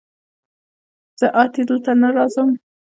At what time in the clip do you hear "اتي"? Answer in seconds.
1.43-1.61